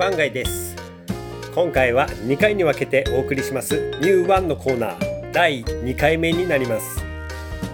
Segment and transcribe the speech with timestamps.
[0.00, 0.74] 番街です。
[1.54, 5.30] 今回は2回に分けてお送りしますニューワンのコーナー。
[5.30, 7.04] 第2回目になります。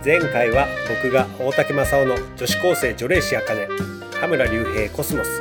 [0.04, 3.68] 前回は僕が大竹正雄の女子高生除霊師茜
[4.20, 5.40] 田村隆平コスモス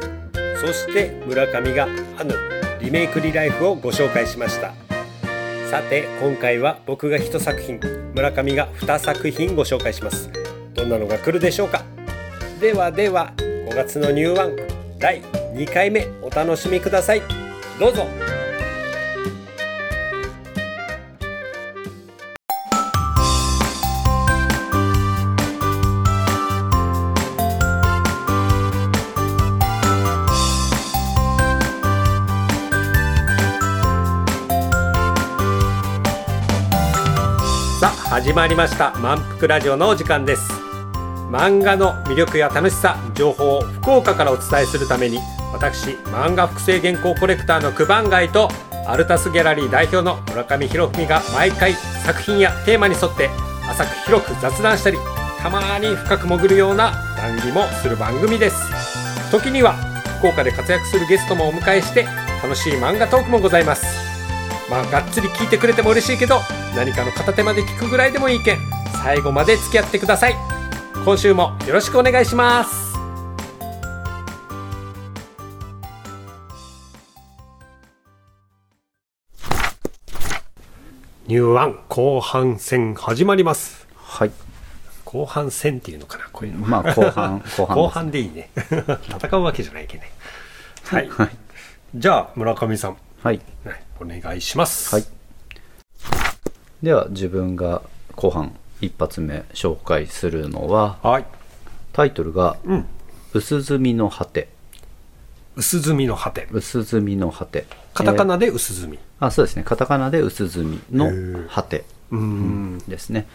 [0.62, 1.88] そして村上が
[2.20, 2.36] あの
[2.80, 4.76] リメイクリライフをご紹介しました。
[5.72, 7.80] さて今回は僕が1作品
[8.14, 10.30] 村上が2作品ご紹介します。
[10.76, 11.82] どんなのが来るでしょうか？
[12.62, 14.56] ではでは5月のニューワン
[15.00, 15.24] 第
[15.56, 17.22] 2回目お楽しみください。
[17.80, 18.06] どうぞ。
[37.80, 38.94] さあ始まりました。
[38.96, 40.52] 満腹ラジオのお時間です。
[41.32, 45.20] 漫画の魅力や楽しさ情報を福岡からお伝えするために
[45.56, 48.50] 私漫画複製原稿コレクターの九番街と
[48.86, 53.30] アルタスギャラリー代表の村上博文が毎回作品やテーマに沿って
[53.70, 54.98] 浅く広く雑談したり
[55.42, 58.58] たまに深く潜るような談義もする番組です。
[59.32, 59.74] 時には
[60.20, 62.06] 福岡で活躍するゲストもお迎えして
[62.44, 63.86] 楽しい漫画トークもございます。
[64.70, 66.42] まあがっつり聞いてくれても嬉しいけど
[66.76, 68.60] 何かの片手まで聞くぐらいでもいいけん
[69.04, 70.36] 最後まで付き合ってください。
[71.06, 72.85] 今週もよろしくお願いします。
[81.28, 84.32] ニューワン後半戦始まりますはい。
[85.06, 87.78] 後半戦っていうのかなこういうのまあ、後半、 後半。
[87.78, 90.12] 後半でいいね戦うわけじゃないけどね
[90.84, 91.30] はいはい。
[91.96, 93.42] じゃあ村上さん、はい。
[93.66, 95.06] はい、お願いしますはい。
[96.84, 97.82] では、自分が
[98.16, 101.26] 後半一発目紹介するのは、はい
[101.94, 102.86] タイトルが、うん
[103.34, 104.50] 薄墨の果て。
[105.56, 107.66] 薄墨の果て薄墨の果て。
[107.96, 109.64] カタカえナで薄墨ーあ、そうですね。
[109.64, 111.86] カタカナで薄墨の果て
[112.88, 113.28] ですね。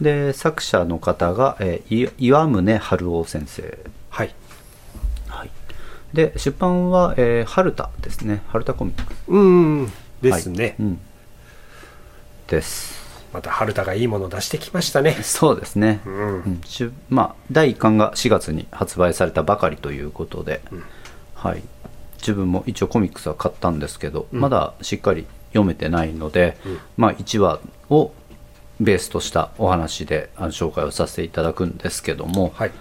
[0.00, 3.78] で、作者の方が、えーい岩宗春夫先生。
[4.10, 4.34] はい
[5.28, 5.50] はい。
[6.12, 8.42] で、出版は、えー、春田ですね。
[8.48, 9.16] 春田コミックス。
[9.28, 11.00] うーんですね、はいうん。
[12.46, 13.04] です。
[13.34, 20.62] また春田がいいものを出してきましたねそうですね、んうんしゅまあ、第1巻が4月に発売されたばかりということで、
[21.34, 21.62] はい、
[22.24, 26.56] 自分も一応コミックスは買ったんですけど、まだしっかり読めてないので、
[26.96, 28.12] まあ、1話を
[28.80, 32.72] ベースとしたお話であの紹介をさせていただくんですけども、はい。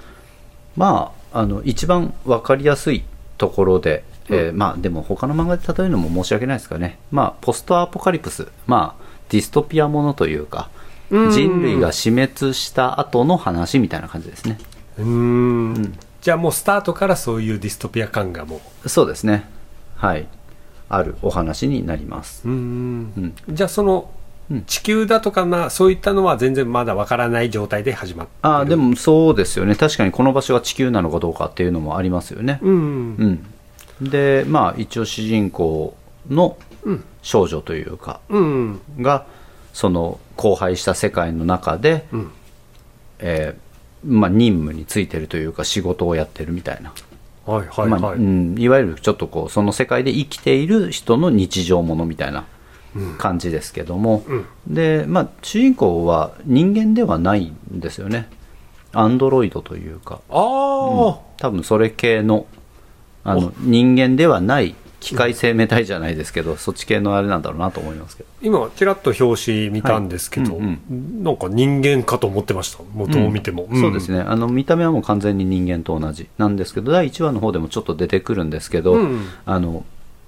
[0.78, 3.03] まあ、あの一番分かりやすい
[3.38, 10.70] ところで、えーまあでも他の漫画で例えるのも申し訳ないですかね、まあ、ポストアポカリプス、まあ、ディストピアものというか
[11.09, 11.32] うん。
[11.32, 14.58] 人類が死滅した後の話みたいな感じですね。
[14.98, 19.44] うーんじゃあもうスタートからそういうディストピア感がもそうですね。
[19.97, 20.25] はい。
[20.88, 22.47] あるお話になります。
[22.47, 23.56] うんうん。
[23.56, 24.09] じゃあその
[24.50, 24.63] うん。
[24.63, 28.50] 地球だとかなそういったのは全然まだわからない状態で始まってる。
[28.50, 29.75] ああでもそうですよね。
[29.75, 32.59] 確かにこの場所が地球なのかどうかっていうのもありますよね。
[32.61, 33.44] うん
[34.01, 34.09] うん。
[34.09, 35.94] でまあ一応主人公
[36.29, 37.03] のうん。
[37.22, 38.79] 少女というかうん。
[39.01, 39.25] が
[39.73, 42.31] その荒廃した世界の中で、うん。
[43.19, 43.62] えー
[44.06, 46.94] まあ、任務についてるというか仕事をやってるみたいな、
[47.46, 52.46] はいはいまあはい、うん、いわゆるちょっとこうその世界で生きている人の日常ものみたいな
[52.96, 53.18] うん。
[53.18, 54.46] 感じですけども、うん。
[54.68, 58.30] で、まあ、主人公は人間ではないんですよね。
[58.91, 60.22] アンドロイドというか。
[60.30, 62.46] ああ、多分それ系の
[63.24, 68.30] あの人間ではない機械生命体じゃないですけど、そっち系のあれなんだろうなと思いますけど。
[68.41, 70.62] 今ちらっと表紙見たんですけど、はい。
[70.62, 72.84] うんなんか人間かと思ってました。
[72.84, 73.80] もうどう見ても、ん。
[73.80, 74.22] そうですね。
[74.22, 76.28] あの見た目はもう完全に人間と同じ。
[76.38, 79.86] なんですけど第1話の方でもちょっと出てくるんですけど、うんあの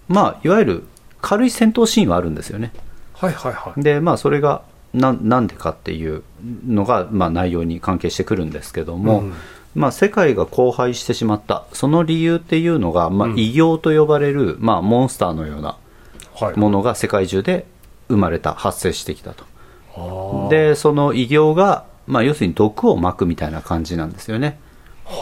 [0.07, 0.83] まあいわゆる
[1.21, 2.71] 軽い戦闘シーンはあるんですよね。
[3.13, 3.81] はいはいはい。
[3.81, 4.61] でまあそれが
[4.93, 6.23] ななんでかっていう
[6.67, 9.33] のが、まあ、内容に関係してくるんですけども、うん
[9.75, 11.65] まあ、世界が荒廃してしまった。
[11.73, 13.39] その理由っていうのが、まあうん。
[13.39, 15.77] 異形と呼ばれる、まあ、モンスターのような
[16.33, 16.57] はい。
[16.57, 17.65] ものが世界中で
[18.07, 19.45] 生まれた発生してきたと。
[20.49, 24.59] でその異形が、まあ、要するに毒を撒くみたいな感じなんですよね。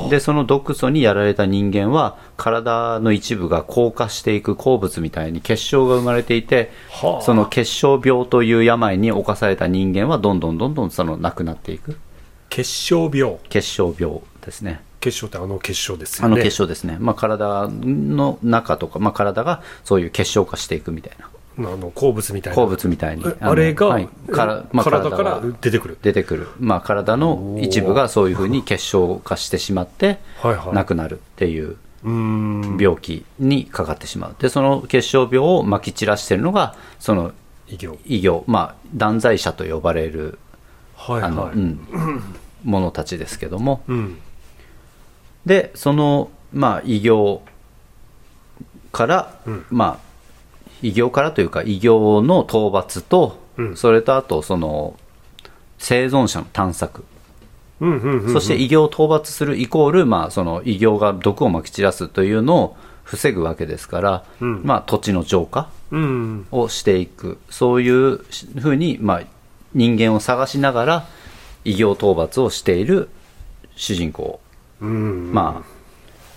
[0.10, 7.22] でその毒素にやられた人間は体の一部が硬化していく鉱物みたいに結晶が生まれていてはあ。
[7.22, 11.98] その結晶病という病に侵された人間はどんどんどんどんその亡くなっていく
[12.54, 13.38] 結晶病。
[13.50, 14.80] 結晶病ですね。
[15.00, 21.30] 結晶ってあの結晶ですよあねの結晶ですね、まあ、体の中とか、まあ、体がそういう結晶化していくみたいな。
[21.58, 22.56] あの鉱物みたいな。
[22.56, 23.24] 鉱物みたいに。
[23.26, 24.08] えあのあれが、はい。
[24.08, 25.98] からまあ体からが出てくる。
[26.04, 30.76] 出てくる、まあ、体の一部がそういうふうに結晶化してしまってはいはい。
[30.76, 32.78] なくなるっていううん。
[32.80, 34.36] 病気にかかってしまう。
[34.38, 37.32] でその血小病をまき散らしてるのがその
[37.68, 37.78] 異
[38.22, 40.38] 形まあ断罪者と呼ばれる
[40.96, 41.80] はいあの、はいうん、
[42.64, 43.84] ものたちですけども。
[43.88, 44.20] うん。
[45.46, 47.42] でそのまあ異形
[48.92, 49.66] から、うん。
[49.70, 50.14] まあ
[50.82, 51.88] 異形からというか異形
[52.22, 53.78] の討伐と、うん。
[53.78, 54.96] それとあとその
[55.78, 57.04] 生存者の探索、
[57.82, 58.34] うんうんうんうん。
[58.34, 64.62] そして異形を討伐するイコール、まあ、その異形が毒をまき散らすというのを防ぐわけですから、うん。
[64.64, 67.38] まあ、土地の浄化うんをしていく。
[67.50, 68.18] そういう
[68.60, 69.22] ふうに、まあ、
[69.74, 71.08] 人間を探しながら
[71.66, 73.10] 異形討伐をしている
[73.76, 74.40] 主人公。
[74.82, 75.32] うん。
[75.34, 75.64] ま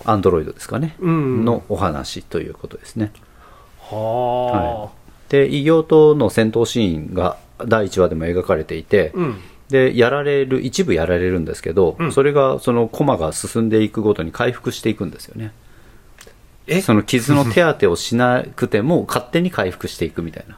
[0.05, 1.45] あ、アンドロイドですかね、うん。
[1.45, 3.11] のお話ということですね。
[3.79, 4.89] は
[5.29, 9.35] で、異形との戦闘シーンが第1話でも描かれていて、あうん。
[9.69, 12.11] で、やられる、一部やられるんですけど、うん。
[12.13, 15.51] それが、そのコマが進んでいくごとに回復していくんですよね。
[16.67, 16.81] え？
[16.81, 20.57] その傷の手当てをしなくても、勝手に回復していくみたいな。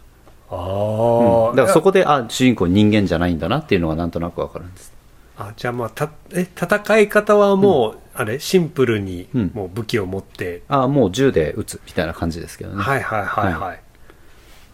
[0.52, 1.56] ああうん。
[1.56, 4.94] だからそこで、あ、主人公人間じゃないんだなっていうのがなんとなくわかるんです。
[5.38, 8.40] あじゃあまあたえ戦い方はもう、あれ？
[8.40, 9.52] シンプルにうん。
[9.54, 12.84] もう武器を持って、あ、もう銃で撃つみたいな感じですけどね。
[12.84, 13.80] はいはいはいはい、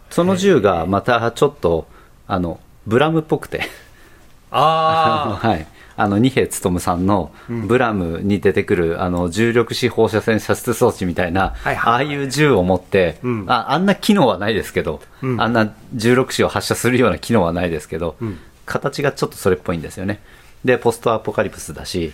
[0.10, 1.88] その銃がまたちょっと、
[2.27, 3.69] あの、ブラムっぽくて。
[4.51, 5.68] あ はい。
[5.98, 7.68] あの、二瓶勉さんのうん。
[7.68, 13.46] ブラムに出てくる、あの、重力子放射線射出装置みたいな、ああいう銃を持って、うん。
[13.48, 15.42] あ、あんな機能はないですけど、うん。
[15.42, 18.40] あんな重力子を発射するような機能はないですけど、うん。
[18.66, 20.20] 形がちょっとそれっぽいんですよね。
[20.66, 22.14] で、ポストアポカリプスだし、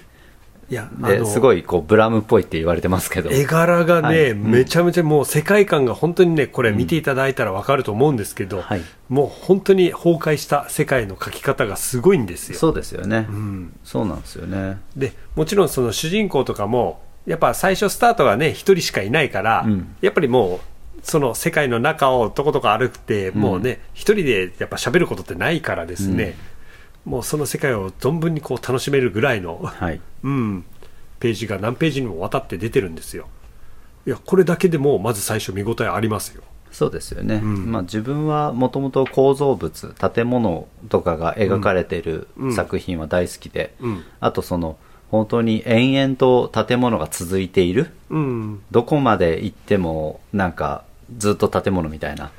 [0.72, 0.90] いや
[1.26, 3.30] すごい、こう、ブラムっぽいって言われてますけど。
[3.30, 4.32] 絵柄がね、はい。
[4.32, 4.52] うん。
[4.52, 8.82] めちゃめちゃもう世界観が本当にねこれ見ていただいたらわかると思うんですけど、はい。
[9.10, 12.58] もう本当に崩壊した世界の描き方がすごいんですよ。
[12.58, 13.28] そうですよね。
[13.30, 14.78] うん、そうなんですよね。
[14.96, 19.96] でもちろんその主人公とかもやっぱ最初スタートがね一人しかいないから、うん。
[20.00, 20.60] やっぱりもう
[21.04, 26.36] その世界の中をとことこ歩くて、もうね一人でやっぱ喋ることってないからですね、
[27.06, 30.02] もうその世界を存分にこう楽しめるぐらいの、はい。
[30.24, 30.66] うん、
[31.20, 33.28] ページが何ページにもわたって出てるんですよ。
[34.06, 36.44] いやこれだけでもまず最初見応えありますよ。
[36.72, 37.72] そうですよね、ん。
[37.72, 42.54] まあ、自分はもともと構造物建物とかが描かれているうん。
[42.54, 44.04] 作品は大好きで、うん。
[44.20, 44.78] あとその
[45.10, 47.92] 本当に延々と建物が続いている。
[48.10, 48.62] うん。
[48.72, 50.84] どこまで行ってもなんか
[51.18, 52.32] ずっと建物みたいな。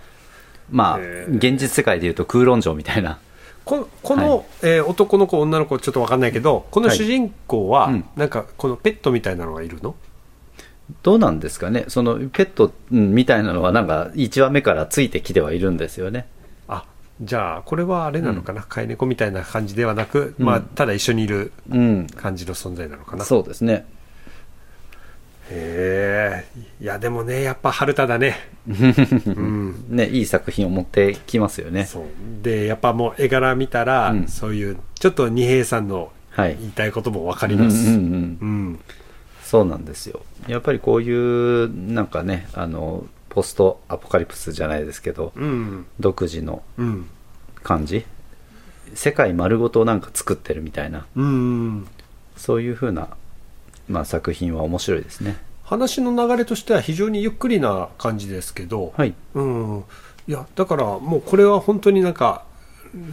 [0.70, 3.18] まあ現実世界でいうと空論城みたいな
[3.64, 4.44] ここの、はい。
[4.62, 6.96] えー男の子女の子ちょっと分かんないけどこのはい。
[6.96, 8.04] 主人公は、うん。
[8.16, 9.94] なんかこのペットみたいなのがいるの？
[11.02, 11.84] どうなんですかね？
[11.88, 16.26] そのペットうんみたいなのはなんか1話目からついてきてはいるんですよね。
[16.68, 16.84] あ
[17.20, 20.46] じゃあこれはあれなのかな、飼い猫みたいな感じではなく、うん。
[20.46, 22.06] まあ、ただ一緒にいるうん。
[22.08, 23.24] 感じの存在なのかな？
[23.24, 23.86] そうですね
[25.52, 28.36] へえいやでもねやっぱ春田だね。
[28.66, 29.84] うん。
[29.88, 31.84] ねいい作品を持ってきますよね。
[31.84, 32.04] そう。
[32.42, 34.28] でやっぱもう絵柄見たら、うん。
[34.28, 36.56] そういうちょっと二平さんのはい。
[36.58, 37.98] 言いたいことも分かります、うんう
[38.44, 38.80] ん
[39.44, 40.22] そうなんですよ。
[40.48, 45.86] やっぱりこういうなんかねあのポストアポカリプスじゃないですけどうん。
[46.00, 47.08] 独自のうん。
[47.62, 48.04] 感じ。
[48.94, 51.06] 世界丸ごとなんか作ってるみたいな。
[51.16, 51.86] うん。
[52.36, 53.10] そういう風な、
[53.92, 55.36] まあ、作品は面白いですね。
[55.62, 59.14] 話の流れとしては非常にゆっくりな感じですけど、はい。
[59.34, 59.84] うん、
[60.26, 62.44] いやだからもうこれは本当になんか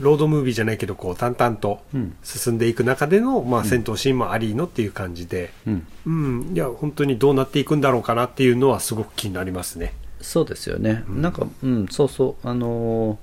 [0.01, 2.15] ロードムービーじゃないけどこう淡々とうん。
[2.23, 5.87] 進んでいく中での、まあ、戦闘シーンもありのっていう感じで、うん。
[6.05, 9.93] うん、いや本当にどうなっていくんだろうかなっていうのはすごく気になりますね。
[10.21, 12.47] そうですよね、なんかうんそうそう。
[12.47, 13.17] あの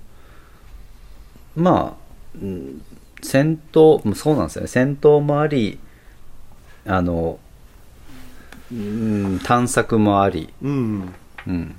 [1.59, 1.95] ーまあ、
[2.41, 2.83] うん
[3.23, 4.69] 戦闘うんそうなんですよね。
[4.69, 5.79] 戦闘もあり
[6.87, 7.39] あの
[8.73, 10.53] うん探索もあり。
[10.63, 11.15] うん、
[11.47, 11.75] うん。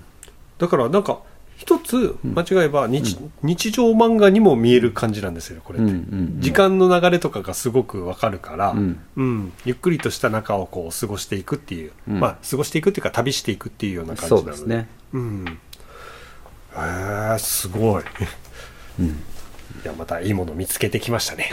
[0.57, 1.19] だからなんか
[1.57, 6.41] 一つ間違えば日,、日常漫画にも見える感じなんですよこれって、うんうんうん。
[6.41, 8.99] 時間の流れとかがすごくわかるから、うん。
[9.15, 9.53] うん。
[9.65, 12.19] ゆっくりとした中をこう過ごしていくっていう、うん。
[12.19, 14.57] まあ過ごしていくっていうか旅していくっていうような感じなので。
[14.57, 14.87] そうですね。
[15.13, 15.45] うん。
[16.77, 18.03] へえすごい、
[19.83, 21.49] いやまたいいもの見つけてきましたね。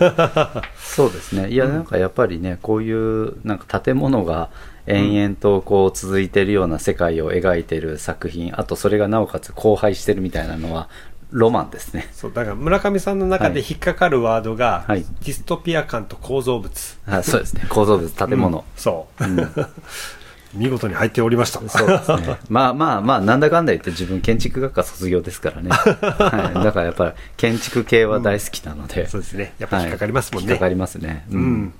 [0.78, 1.48] そうですね。
[1.48, 4.50] いやなんかやっぱりねこういうなんか建物が
[4.86, 10.88] 延々とこう続いてるような世界を描いてる作品あとそれがなおかつ荒廃してるみたいなのは
[11.32, 12.08] ロマンですね。
[12.12, 15.02] そうだから村上さんの中で引っかかるワードが、はい。
[15.02, 16.98] ディストピア感と構造物。
[17.06, 17.66] あそうですね。
[17.68, 18.64] 構造物建物、うん。
[18.76, 19.24] そう、
[20.54, 22.38] 見事に入っておりましたそうですね。
[22.48, 25.70] まあまあまあ、なんだかんだ言って自分建築学科卒業ですからね。
[25.70, 26.64] はい。
[26.64, 29.08] だからやっぱり建築系は大好きなので。
[29.08, 31.24] そうですねやっぱ引っかかりますもんね、はい引っかかりますね。
[31.30, 31.72] うん。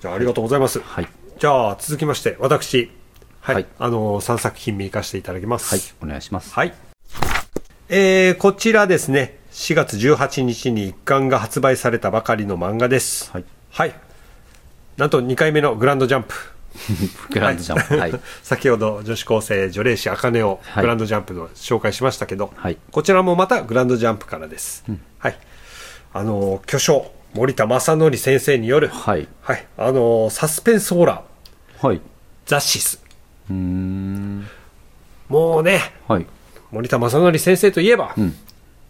[0.00, 1.08] じゃあありがとうございますはい。
[1.38, 2.90] じゃあ続きまして私
[3.40, 6.72] はい、はいあの3作品目いかせていただきますはいお願いしますはい。
[7.88, 13.32] えー、こちらですね、4月18日に一巻が発売されたばかりの漫画です。
[13.32, 13.44] はい。
[13.70, 13.94] はい。
[14.96, 16.34] なんと2回目のグランドジャンプ。
[17.30, 17.96] グランドジャンプ。
[17.96, 20.82] はい、 先ほど女子高生女霊師茜をはい。
[20.82, 22.78] グランドジャンプの紹介しましたけど、はい。
[22.90, 24.84] こちらもまたグランドジャンプからです。
[25.18, 25.38] はい。
[26.12, 29.28] あの、巨匠、森田正則先生による、はい。
[29.42, 29.66] はい。
[29.76, 32.00] あの、サスペンスホラー、はい。
[32.46, 33.00] ザシス。
[33.48, 34.46] うーん。
[35.28, 36.26] もうね、はい。
[36.72, 38.34] 森田正則先生といえば、ん。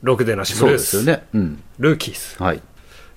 [0.02, 1.26] ロクでなしブそうルース、ですよね。
[1.34, 1.62] うん。
[1.78, 2.42] ルーキーズ。
[2.42, 2.62] はい。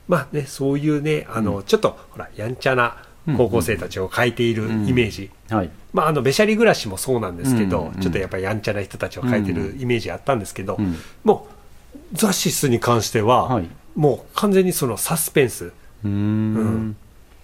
[0.08, 2.98] まあね、そういうね、あの、ちょっと、ほら、やんちゃな
[3.38, 5.30] 高校生たちを描いているイメージ。
[5.50, 5.70] はい。
[5.94, 10.96] まあ、あの、べしゃり暮らしもそうなんですけど、ちょっとやっぱりやんちゃな人たちを描いてるイメージあったんですけど、ん。
[11.24, 11.48] も
[11.94, 13.68] う、ザシスに関しては、はい。
[13.96, 16.96] もう完全にそのサスペンス、うーん。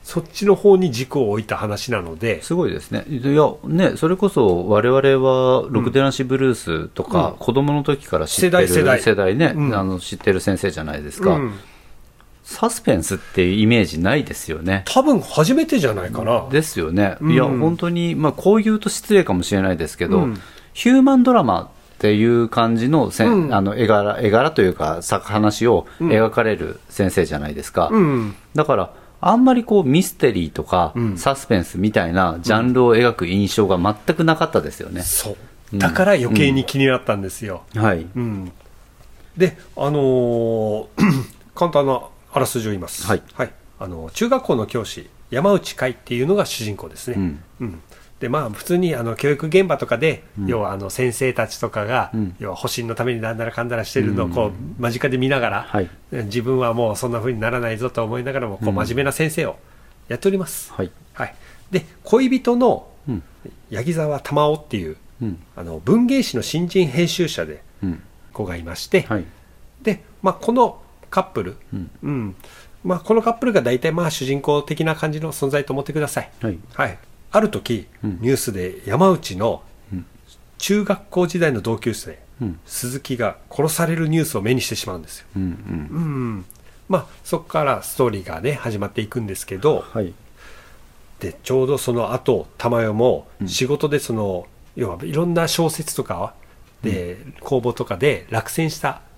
[0.03, 3.05] そっちの方に軸を置いた話なので、すごいですね。
[3.07, 8.99] いや、ね、それこそ我々は、ロクデナシブルースとか、子供の時から知ってる世代。
[9.01, 9.77] 世代ね、うん。
[9.77, 11.53] あの、知ってる先生じゃないですか、うん
[12.49, 14.83] サスペンスっていうイメージないですよね。
[14.87, 16.47] 多分初めてじゃないかな。
[16.49, 17.15] ですよね。
[17.21, 20.41] うんいや、本当に、まあ、こう言うと失礼かもしれないですけど、うん
[20.73, 21.67] ヒューマンドラマっ
[21.99, 27.89] ていう感じのせん、うんあの絵柄、絵柄というか、さ話を描かれる先生じゃないですか。
[27.91, 28.35] うん。
[28.55, 35.01] だから、あんまりこうミステリーとかうんサスペンスみたいなジャンルを描く印象が全くなかったですよね。
[35.01, 35.37] そ
[35.73, 35.77] う。
[35.77, 37.61] だから余計に気になったんですよ。
[37.75, 38.07] はい。
[38.15, 38.51] うん、
[39.37, 40.87] で、あのー
[41.53, 43.21] 簡単なあらすじを言います、はい。
[43.79, 47.43] あの中学校の教師山内海っていうのが主人公ですね、うん。
[47.61, 47.81] うん。
[48.19, 52.35] でまあ、普通にあの教育現場とかで、要はあの先生たちとかが、うん。
[52.39, 55.89] 要は保身のためになんだらかんだらしてるのをこう間近で見ながら、はい。
[56.11, 59.55] 自分はもうそんな風にならないぞと思いながらもこう真面目な先生を
[60.09, 60.91] やっております、はい。
[61.13, 61.35] はい、
[61.71, 63.23] で恋人のうん。
[63.71, 65.41] 八木沢玉緒っていううん。
[65.55, 68.03] あの文芸誌の新人編集者でうん。
[68.33, 69.25] 子がいまして、はい。
[69.81, 72.35] で、まあ、このカップル、うんうん
[72.83, 76.31] まあ、このカップルが大体まあ主人公的な感じの存在と思ってください。
[76.41, 76.57] はい。
[76.73, 76.97] はい、
[77.31, 80.05] ある時、うんニュースで山内のうん
[80.57, 82.59] 中学校時代の同級生、うん。
[82.65, 85.27] 鈴木が殺されるニュースを目にしてしまうんですよ。
[85.35, 85.41] うん。
[85.43, 85.49] うん。
[85.49, 85.99] う
[86.39, 86.45] ん
[86.87, 90.13] まあ、そこからストーリーがね始まっていくんですけどはい。
[91.19, 96.33] でちょうどその後玉代もうん仕事でその、要はいろんな小説とか
[96.81, 99.08] で、公募とかで落選したはい。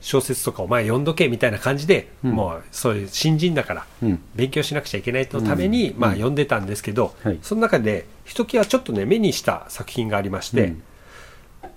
[0.00, 4.22] 小説とかお前読んどけみたいな感じで、うんもうそういう新人だからうん。
[4.34, 10.82] 勉強しなくちゃいけないのために、まあ読んでたんですけど、はいその中でひときわちょっとね目にした作品がありまして、うん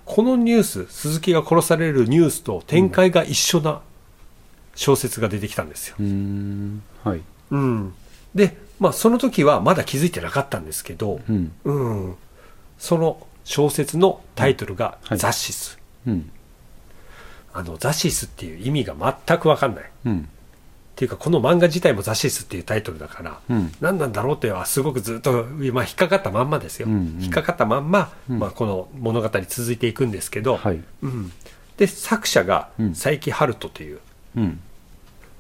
[0.06, 3.82] このニュース鈴木が殺されるニュースと展開が一緒な
[4.76, 5.96] 小説が出てきたんですよ。
[6.00, 6.84] うーん。
[7.04, 7.22] はい。
[7.52, 7.94] うん、
[8.36, 11.52] で、まあ、その時はまだ気づいてなかったんですけど、うん。
[11.64, 12.16] うん、
[12.78, 16.30] その小説のタイトルが「はいザシス」うん。
[17.54, 18.96] あのザシスっていう意味が
[19.28, 19.92] 全く分かんない。
[20.06, 20.30] うん。
[20.92, 30.84] っていうかこの漫画自体も「ザシス」っていうタイトルだから、うん何なんだろうってはすごくずっと、まあ、引っかかったまんまですよ、うんうん引っかかったまんま、うんまあ、この物語続いていくんですけど、はい。
[31.02, 31.32] うん、
[31.78, 34.00] で作者がうん佐伯春人という
[34.36, 34.60] うん。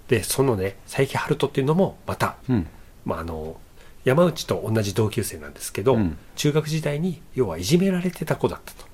[0.08, 2.68] でそのね佐伯春人っていうのもまた、うん。
[3.06, 3.58] まあ、あの
[4.04, 8.86] 山内と同じ同級生なんですけど、うん中学時代に要はいじめられてた子だったと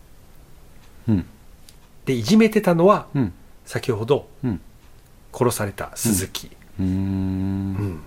[1.10, 1.26] うん。
[2.08, 3.34] でいじめてたのは、うん。
[3.66, 4.62] 先ほどうん。
[5.34, 6.50] 殺された鈴木、
[6.80, 8.04] うんん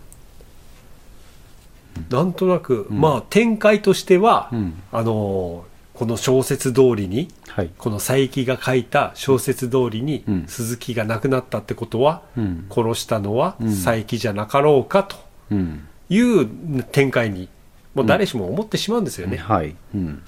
[2.09, 7.71] なんとなく、まあ展開としては、うんあのーこの小説通りにはい。
[7.76, 12.66] この佐伯が書いた小説通りに、うん鈴木が亡くなったってことは、うん。
[12.71, 15.16] 殺したのはうん佐伯じゃなかろうかと
[15.50, 15.87] うん。
[16.09, 17.49] いう展開に
[17.95, 19.76] もう誰しも思ってしまうんですよね、はい。
[19.95, 20.23] うん。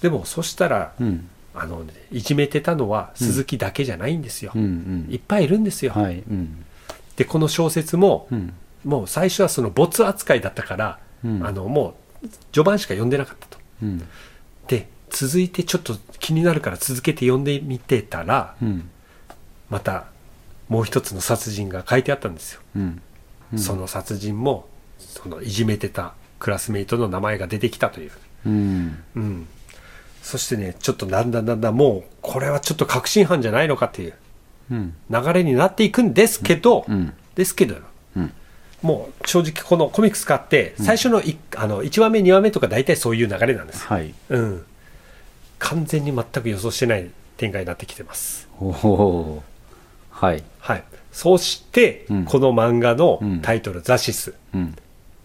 [0.00, 1.28] でもそしたら、うん。
[1.54, 4.62] あのいじめてたのは鈴木だけじゃないんですよ、うん。
[4.62, 6.18] うんいっぱいいるんですよ、はい。
[6.18, 6.64] うん。
[7.16, 8.52] でこの小説も、うん。
[8.84, 14.02] もう最初はその没扱いだったから、うんあのもう序盤しか読んでなかったとうん。
[14.66, 18.90] で続いてちょっと気になるから続けて読んでみてたらうん。
[19.70, 20.06] また
[20.68, 22.60] もう一つの殺人が書いてあったんですよ、
[23.56, 24.66] その殺人も
[24.98, 28.10] そのいじめてたクラスメイトの名前が出てきたという、
[28.46, 29.02] うん。
[29.14, 29.46] うん、
[30.24, 34.14] そしてねちょっとだんだんだんだんもうこれはちょっと確信犯じゃないのかっていう
[34.70, 34.94] うん。
[35.10, 37.12] 流れになっていくんですけど、うん。
[37.34, 37.76] ですけど
[38.16, 38.32] うん。
[38.80, 44.14] もう正直このコミックス買って最初の 1,、あの1話目2話目とか大体そういう流れなんですよ、はい。
[44.30, 44.64] うん、
[45.58, 48.48] 完全に全く予想してない展開になってきてます。
[48.58, 50.42] はい。
[50.58, 54.74] はいそして、うんこの漫画のうんタイトル「ザシスうん。」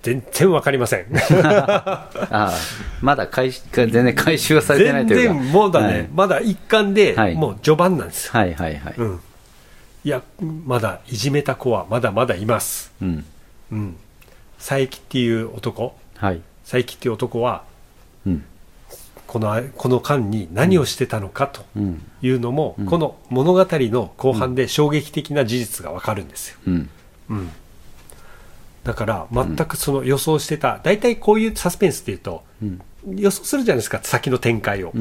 [0.02, 1.06] 全然わかりません。
[1.44, 2.54] ああ
[3.02, 5.34] まだ回収全然回収はされてない全というか。
[5.34, 6.10] 然もうだね、はい。
[6.14, 7.36] まだ一巻で、はい。
[7.36, 9.20] もう序盤なんですよ、はいはいはい、うん、
[10.06, 10.22] いや
[10.66, 13.26] まだいじめた子はまだまだいます、うん。
[13.72, 13.96] うん、
[14.58, 15.96] 佐伯っていう男。
[16.18, 16.42] はい。
[16.64, 17.64] 佐伯っていう男は
[18.26, 18.44] うん。
[19.28, 22.02] このこの間に何をしてたのかとうん。
[22.22, 22.86] いうのも、うん。
[22.86, 26.90] この物語の後半で衝撃的な事実がわかるんですよ、うん。
[27.30, 27.50] うん、
[28.84, 32.82] だから全くその予想してた、大体こういうサスペンスっていうとうん。
[33.16, 34.92] 予想するじゃないですか先の展開を、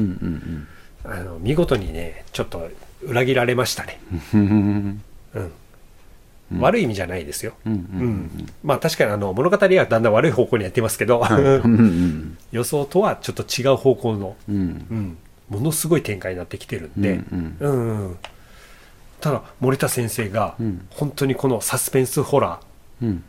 [1.03, 2.69] あの見事にねちょっと
[3.03, 3.99] 裏切られましたね、
[4.33, 5.03] うん。
[5.33, 6.61] うん。
[6.61, 7.53] 悪い意味じゃないですよ、
[8.63, 11.21] まあ確かにあの物語はだんだん悪い方向にやってますけど、
[12.51, 14.55] 予想とはちょっと違う方向の、うん。
[14.55, 14.59] う
[14.95, 15.17] ん、
[15.49, 17.19] ものすごい展開になってきてるんで、
[17.59, 18.17] うん
[19.19, 20.87] ただ森田先生がうん。
[20.91, 23.19] 本当にこのサスペンスホラー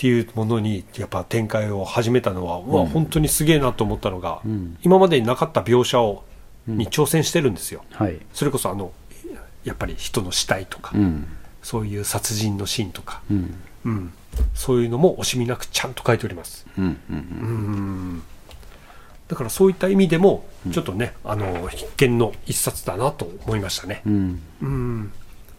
[0.00, 2.86] っうんていうものにやっぱ展開を始めたのは、うん。
[2.86, 4.78] 本当にすげえなと思ったのが、うん。
[4.82, 6.24] 今までになかった描写を、
[6.66, 6.78] うん。
[6.78, 7.84] に挑戦してるんですよ。
[7.92, 8.18] はい。
[8.32, 8.92] それこそあの
[9.64, 11.26] やっぱり人の死体とか、うん。
[11.62, 13.54] そういう殺人のシーンとか、うん。
[13.84, 14.12] うん、
[14.54, 16.66] そういうのも惜しみなくちゃんと書いております。
[16.78, 17.16] うんうん。
[17.16, 18.22] うん。
[19.28, 24.02] だからそういった意味でもちょっとね、あの必見の一冊だなと思いましたね。
[24.06, 24.42] うん。
[24.62, 25.12] うん。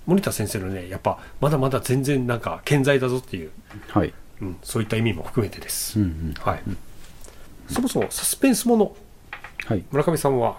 [0.07, 3.51] 森田先生のねやっぱまだまだ全然なんか健在だぞっていう、
[3.89, 6.33] はいうん、そういった意味も含めてです、うんうん。
[6.39, 6.62] はい、
[7.69, 8.95] そもそもサスペンスもの。
[9.65, 9.83] はい。
[9.91, 10.57] 村上さんは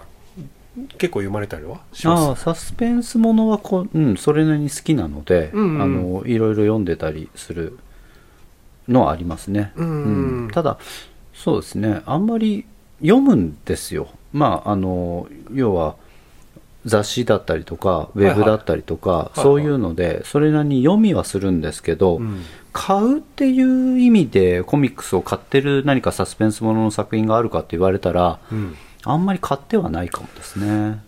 [0.97, 2.27] 結構読まれたりはします？
[2.29, 5.81] ああサスペンスものはこう、うん、それなりに好きなので、うんうん。
[5.81, 7.77] あのいろいろ読んでたりする
[8.87, 10.77] のはありますね、うんただ
[11.33, 12.01] そうですね。
[12.05, 12.65] あんまり
[13.01, 14.07] 読むんですよ。
[14.33, 15.95] まああの要は
[16.85, 19.39] 雑誌だったりとかウェブだったりとか、い。
[19.39, 28.75] そういうのでそれなりに読みはするんですけど、うん買うっていう意味でコミックスを買ってる何かサスペンスものの作品があるかって言われたらうん。
[29.05, 30.99] あんまり買ってはないかもですね。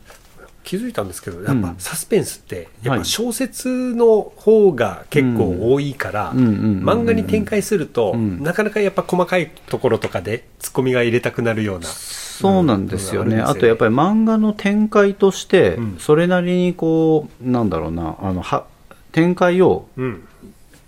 [0.64, 1.76] 気づいたんですけどやっぱうん。
[1.78, 3.00] サスペンスってやっはい。
[3.00, 6.38] ぱ小説の方が結構多いからうん。
[6.40, 6.46] うん。
[6.46, 6.54] うん。
[6.54, 6.84] うん。
[6.84, 8.44] 漫画に展開するとうん。
[8.44, 11.86] なかなかやっぱ細かいところとかでツッコミが入れたくなるような。
[11.88, 13.48] そうなんですよね、うん。
[13.48, 15.96] あとやっぱり漫画の展開としてうん。
[16.00, 18.66] それなりにこうなんだろうなあのは
[19.14, 20.28] 展開をうん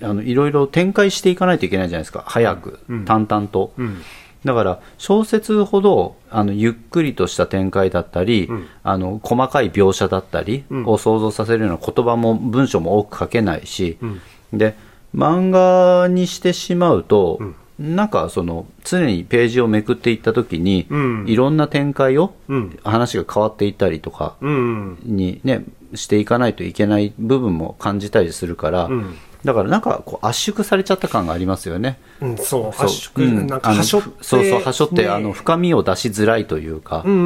[0.01, 2.23] あのいろいろ展開していかないといけないじゃないですか。
[2.27, 3.05] 早く、うん。
[3.05, 4.01] 淡々と、うん。
[4.45, 8.67] だから小説ほどあのゆっくりとした展開だったり、うん。
[8.83, 10.85] あの細かい描写だったりうん。
[10.85, 14.21] を想像させるような言葉も文章も多く書けないし、うん。
[14.53, 14.75] で
[15.15, 17.55] 漫画にしてしまうと、うん。
[17.79, 21.25] なんかその常にページをめくっていった時に、うん。
[21.27, 22.79] いろんな展開を、うん。
[22.83, 24.97] 話が変わっていったりとかうん。
[25.03, 29.17] にねしていかないといけない部分も感じたりするから、うん。
[29.43, 31.99] だからなんかこう圧縮されちゃった感がありますよね。
[32.21, 35.07] うんそう圧縮うんなんかあのはしょってそうそうはしょって、ね。
[35.07, 37.21] あの深みを出しづらいというか、うんうんう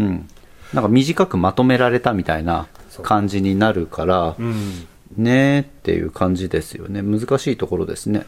[0.00, 0.28] ん。
[0.72, 2.66] なんか短くまとめられたみたいな
[3.02, 4.86] 感じになるから、うん。
[5.16, 7.02] ねーっていう感じですよね。
[7.02, 8.26] 難しいところですね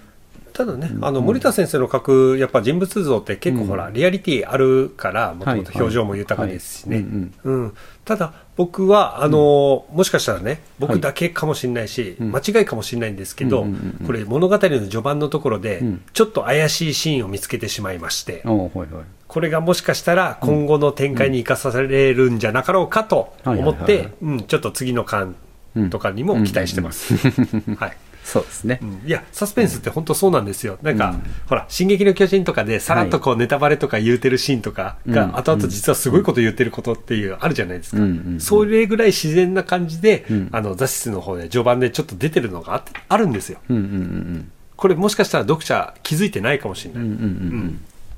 [0.52, 7.04] ただね、あの森田先生の書くやっぱ人物像って結構ほら、リアリティあるからもともと表情も豊かですしね、はい。
[7.04, 7.34] はいうん。
[7.44, 7.74] うん。
[8.04, 12.32] ただ僕はあの、もしかしたらね僕だけかもしれないし、ん。
[12.32, 14.06] 間違いかもしれないんですけど、うんうんうんうん。
[14.06, 16.02] これ物語の序盤のところで、うん。
[16.12, 18.42] ちょっと怪しいシーンを見つけてしまいまして、
[19.26, 24.12] これがもしかしたら今後の展開に生かされるんじゃなかろうかと思っはいはいはいてはい。
[24.22, 25.34] うんちょっと次の巻
[25.90, 27.14] とかにも期待してます。
[27.76, 27.96] はい
[28.28, 29.02] そうですね、うん。
[29.06, 30.78] いや、サスペンスって本当そうなんですよ。
[30.82, 35.14] なんか、ほら、進撃の巨人とかで、さらっとこう、ネタバレとか言うてるシーンとかうん。
[35.14, 37.96] が、後々実はすごいこと言ってることっていう、あるじゃないですか。
[37.96, 38.36] うんうんう。
[38.36, 38.40] ん。
[38.40, 43.60] それぐらい自然な感じでうん、あの、雑誌の方で序盤でちょっと出てるのがあるんですよ。
[43.70, 47.02] うんうんうんこれもしかしたら読者気づいてないかもしれない。
[47.02, 47.26] うんうんうんうん。
[47.26, 47.30] う
[47.64, 47.68] ん。
[47.68, 47.72] っ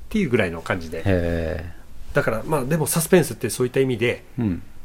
[0.09, 1.01] ていうぐらいの感じで。
[1.03, 1.65] へ
[2.13, 4.25] だから、まあ、でもサスペンスってそういった意味で、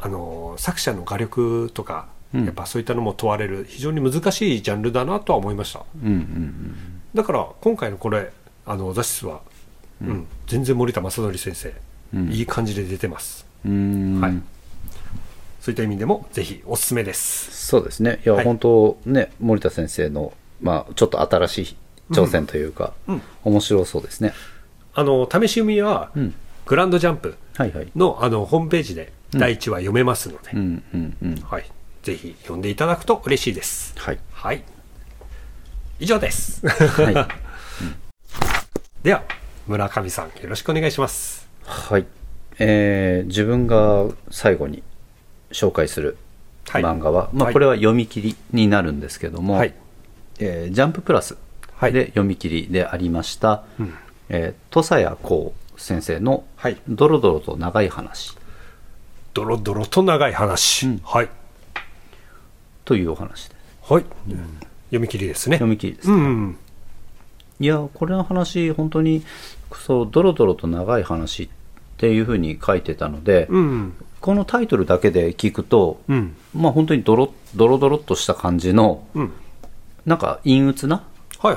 [0.01, 5.85] あの作者の画力とか、うんやっぱそういったのも問われる非常に難しいジャンルだなとは思いました。
[6.03, 6.75] うんうん
[7.15, 8.31] だから今回のこれ
[8.67, 9.41] あの雑誌は、
[10.03, 10.27] うん。
[10.47, 11.73] 全然森田正則先生、
[12.15, 12.29] うん。
[12.31, 13.47] いい感じで出てます。
[13.65, 14.43] はい。
[15.61, 17.67] そういった意味でもぜひおすすめです。
[17.69, 18.21] そうですね。
[18.25, 18.45] いや、はい。
[18.45, 21.77] 本当ね森田先生のまあちょっと新しい
[22.11, 23.23] 挑戦というか、うん。
[23.45, 24.35] 面白そうですね。
[24.95, 26.35] あの試し読みは、うん。
[26.67, 27.89] グランドジャンプはいはい。
[27.97, 31.37] のあのホームページで第1話読めますので、うんうんうん。
[31.37, 31.71] はい、
[32.07, 33.93] ぜひ読んでいただくと嬉しいです。
[33.99, 34.19] はい。
[34.31, 34.63] はい。
[35.99, 36.65] 以上です。
[36.65, 37.15] はい。
[39.03, 39.25] では
[39.67, 41.49] 村上さんよろしくお願いします。
[41.65, 42.07] はい、
[42.61, 44.85] えー自分が最後に
[45.51, 46.17] 紹介する
[46.69, 46.83] はい。
[46.85, 47.53] 漫画は、まあ、はい。
[47.53, 49.75] これは読み切りになるんですけども、はい。
[50.39, 51.37] えージャンププラス
[51.75, 51.93] はい。
[51.93, 53.65] で読み切りでありました、
[54.29, 58.37] えー土佐谷光先生のはい「ドロドロと長い話。
[59.35, 61.29] ドロドロと長い話、はい」
[62.87, 63.93] というお話です。
[63.93, 64.05] はい、
[64.87, 65.57] 読み切りですね。
[65.57, 66.57] 読み切りです、うん。
[67.61, 69.23] いやこれの話本当に
[69.75, 71.49] そうドロドロと長い話っ
[71.99, 73.95] ていうふうに書いてたので、うん。
[74.21, 76.37] このタイトルだけで聞くと、うん。
[76.55, 79.33] まあ本当にドロドロドロっとした感じのうん。
[80.05, 81.03] なんか陰鬱な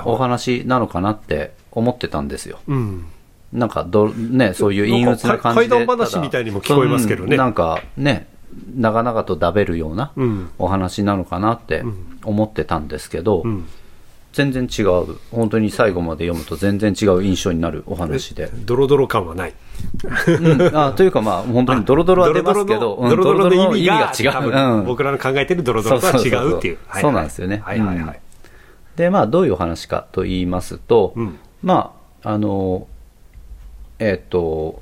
[0.06, 2.60] お話なのかなって思ってたんですよ。
[2.68, 3.06] うん。
[3.54, 5.70] なんかど、ね、そういう陰鬱な感じで。
[5.70, 7.32] 怪談話みたいにも聞こえますけどね。
[7.32, 7.38] うん。
[7.38, 8.28] なんかね、
[8.76, 10.50] 長々とだべるようなうん。
[10.58, 11.84] お話なのかなって
[12.24, 13.68] 思ってたんですけど、うん。
[14.32, 18.50] 全然違う、本当に最後まで読むと全然違う印象になるお話で。
[18.66, 19.54] ドロドロ感はない。
[20.28, 20.78] うん。
[20.78, 24.86] あというか、まあ、 本当にドロドロは出ますけど、うんドロドロの意味がドロドロの多分うん。
[24.86, 26.78] 僕らの考えてるドロドロとは違うっていう。
[27.02, 27.62] そうなんですよね。
[27.66, 28.20] はいはいはい、
[28.96, 31.40] で、まあ、どういうお話かと言いますと、うん。
[31.64, 32.88] まあ、あの、
[33.98, 34.82] えっ、と、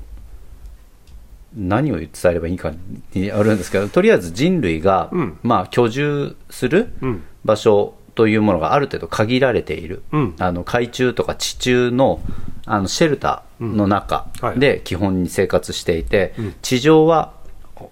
[1.56, 2.72] 何を伝えればいいか
[3.14, 5.38] にあるんですけど、とりあえず人類が、うん。
[5.42, 7.22] まあ、居住するうん。
[7.44, 10.34] 場所というものがある程度限られている、うん。
[10.38, 12.20] あの海中とか地中の
[12.66, 14.58] あのシェルターの中はい。
[14.58, 16.54] で基本に生活していて、うん。
[16.62, 17.32] 地上は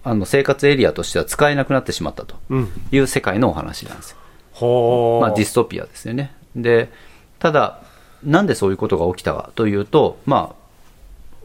[0.02, 2.68] あの生活エリアとしては使えなくなってしまったとうん。
[2.92, 5.20] いう世界のお話なんですよ。
[5.20, 6.34] まあ、ディストピアですよね。
[6.54, 6.90] で、
[7.38, 7.80] ただ、
[8.24, 10.55] なんでそういうことが起きたかというと、まあ、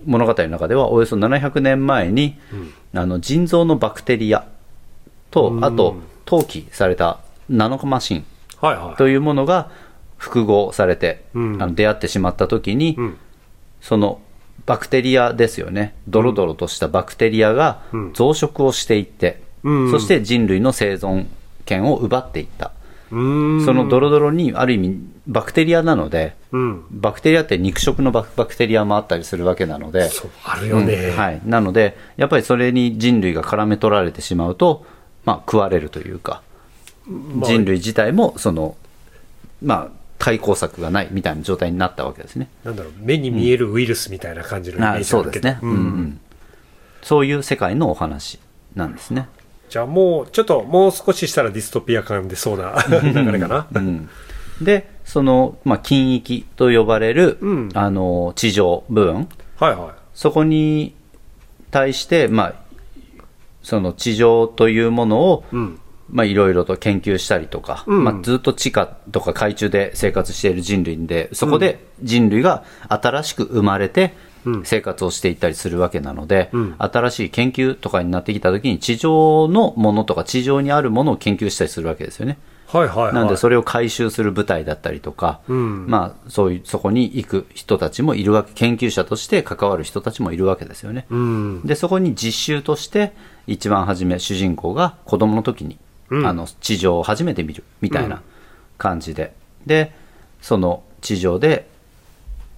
[0.05, 2.37] 物語の中ではおよそ700年前に、
[2.93, 4.45] あの腎臓のバクテリア
[5.31, 5.65] とう、ん。
[5.65, 8.25] あと、投棄されたナノマシン
[8.97, 9.71] というものが
[10.17, 11.61] 複合されて、うん。
[11.61, 13.17] あの出会ってしまったときに、うん。
[13.81, 14.21] その
[14.65, 18.13] バクテリアですよね、ドロドロとしたバクテリアがうん。
[18.13, 19.91] 増殖をしていって、うん。
[19.91, 21.25] そして人類の生存
[21.65, 22.71] 権を奪っていった。
[23.11, 23.15] そ
[23.73, 26.85] のドロドロにある意味バクテリアなので、うん。
[26.89, 31.17] バクテリアって肉食のバクバクテリアもあったりするわけなので、そうあるよね、うん。
[31.17, 34.85] はい、なので、やっぱりそれに人類が絡め取られてしまうと、
[35.25, 36.41] まあ、食われるというか、
[37.07, 37.49] まあ。
[37.49, 38.75] 人類自体もその、
[39.61, 42.47] まあ、対抗策がないみたいな状態になったわけですね。
[42.63, 45.07] なんだろう目に見えるウイルスみたいな感じのイメージあるけ？
[45.09, 46.19] どそうですね、うんうん。
[47.01, 48.39] そういう世界のお話
[48.75, 49.27] なんですね。
[49.71, 54.09] じゃあもうちょっともう少ししたらディストピア感出そうな流れかな、うん。
[54.59, 57.69] で、その、まあ、近域と呼ばれる、うん。
[57.73, 60.93] あの地上部分、はいはそこに
[61.71, 62.53] 対して、まあ、
[63.63, 65.79] その地上というものを、いうん。
[66.09, 68.03] まあ、いろいろと研究したりとか、うん。
[68.03, 74.30] まあ、ずっと地下とか海中で生活している人類で、そこで人類が新しく生まれてうん
[74.63, 76.75] 生活をしていったりするわけなので、うん。
[76.77, 82.37] 新しい研究とかになってきたときに、地上のものとか地上にあるものを研究したりするわけですよね。
[82.67, 83.13] はいはいはい。
[83.13, 85.87] なんで、それを回収する部隊だったりとか、うん。
[85.87, 91.05] まあ、そういう、そこに行く人たちもいるわけ、研究者として関わる人たちもいるわけですよね。
[91.09, 91.61] うん。
[91.65, 93.13] で、そこに実習として、
[93.45, 95.77] 一番初め、主人公が子供の時に、
[96.09, 96.25] うん。
[96.25, 98.21] あの、地上を初めて見る、みたいな
[98.77, 99.33] 感じで。
[99.65, 99.93] で、
[100.41, 101.67] その地上で、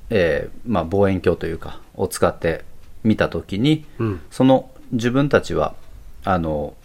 [0.09, 2.63] えーまあ、望遠鏡というか、を使って
[3.03, 4.21] 見た時に、うん。
[4.31, 5.75] その自分たちは、
[6.23, 6.75] あの、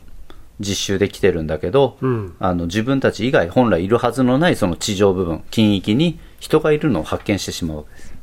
[0.61, 2.37] 実習で来てるんだけど、うん。
[2.39, 8.15] あの自分たち以外本来いるはずのないその地上部分、近域に人がいるのを発見してしまうわけです。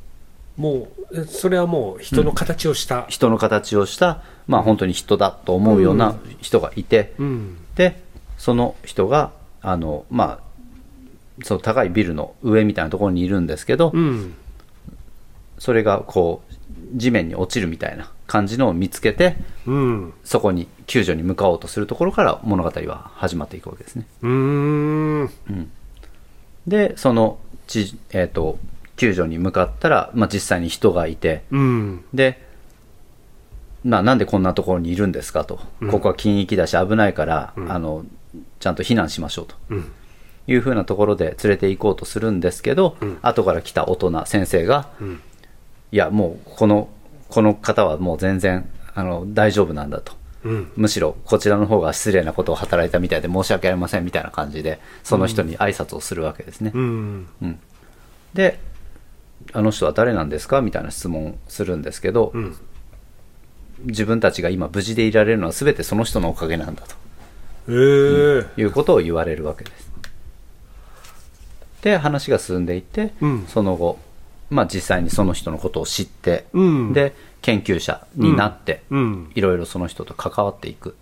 [0.57, 7.57] もうえそれはもう人の形をした、人の形をした、まあ本当に人だと思うような人がいて、うん。
[7.75, 8.01] で、
[8.37, 9.31] その人が、
[9.61, 14.33] あの、まあ、その高いビルの上みたいなところにいるんですけど、うん
[15.57, 16.53] それがこう、
[16.93, 20.13] 地面に落ちるみたいな感じのを見つけて、うん。
[20.23, 24.05] そこに救助に向かおうとするところから物語は始まっていくわけですね。
[24.21, 25.29] うーん。
[26.67, 28.59] で、その、ちえっ、と、
[28.95, 32.05] 救助に向かったら、まあ実際に人がいて、うん。
[32.13, 32.43] で、
[33.83, 35.59] ななんでこんなところにいるんですかと、
[35.91, 38.05] ここは禁域だし危ないから、あの
[38.59, 39.55] ちゃんと避難しましょうと。
[39.69, 39.91] うん。
[40.47, 45.19] いうふうなところで連れて行こうとするんですけど、後から来た大人、先生が、ん
[45.95, 46.89] いや、もうこの
[47.29, 50.11] この方はもう全然あの大丈夫なんだと。
[50.43, 50.71] うん。
[50.75, 56.73] むしろこちらの方が失礼なことを働いたみたいで申し訳ありませんみたいな感じでその人に挨拶をするわけですね。
[56.75, 57.27] うん。
[58.33, 58.59] で、
[59.53, 62.57] あの人は誰なんですかみたいな質問をするんですけど、うん。
[63.85, 66.95] 自分たちが今無事でいられるのは全てその人のおかげなんだと。
[67.69, 68.47] えー。
[68.57, 69.89] いうことを言われるわけです。
[71.83, 73.45] で、話が進んでいって、うん。
[73.47, 73.97] その後、
[74.49, 76.93] まあ実際にその人のことを知って、うん。
[76.93, 79.31] で、研究者になって、うん。
[79.35, 80.95] いろいろその人と関わっていく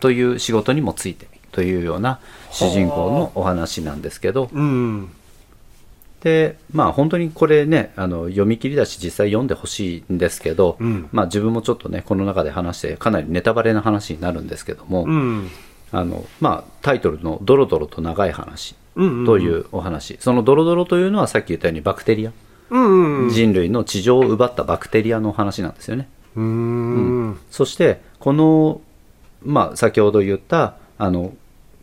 [0.00, 5.10] という仕事にもついてというような主人公のお話なんですけど、うん。
[6.22, 11.08] でまあ本当にこれねあの読み切りだし実際読んでほしいんですけど、うん。
[11.12, 15.50] まあ自分もちょっとねこの中で話してかなりネタバレな話になるんですけども、うん。
[15.92, 22.32] あのまあ、タイトルの「ドロドロと長い話」というお話、そのドロドロというのはさっき言ったようにバクテリア、
[22.70, 26.08] 人類の地上を奪ったバクテリアの話なんですよね。
[26.36, 27.38] うーん。
[27.50, 28.80] そしてこの、
[29.42, 31.34] まあ、先ほど言ったあの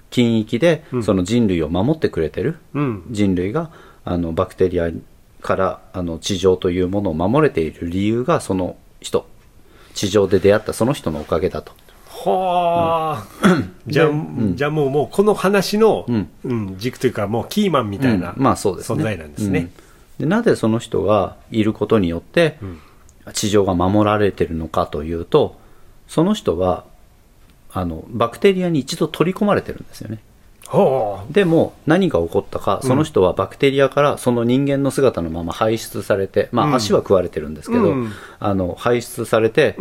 [0.10, 3.04] 近域でその人類を守ってくれてるうん。
[3.12, 3.72] 人類が
[4.04, 4.89] あのバクテリア
[5.41, 9.26] からあの地上というものを守れている理由がその人。
[9.94, 11.74] 地上で出会ったその人のおかげだと。
[12.08, 14.10] はあ、じゃあ、
[14.54, 16.30] じゃあもうもうこの話の、うん。
[16.44, 18.41] うん軸というかもうキーマンみたいな、うん。
[18.41, 19.00] まあそうですね。
[19.00, 19.70] 存在なんですね。
[20.25, 22.79] うんでなぜその人がいることによってん。
[23.34, 25.60] 地上が守られてるのかというと
[26.07, 26.86] その人は
[27.71, 30.19] あのバクテリアに一度取り込まれてるんですよね。
[30.67, 36.73] はでも何が起こったかその人はバクテリアからその人間の姿のまま排出されて、まうん。
[36.73, 38.12] あ足は食われてるんですけど、うん。
[38.39, 39.75] あの排出されて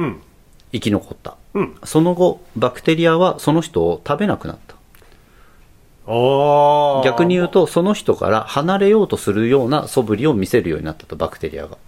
[0.73, 4.77] 生き残った、うん、その後バクテリアはその人を食べなくなった
[6.07, 11.79] 逆に言うとその人から離れようとするような素振りを見せるようになったとバクテリアが。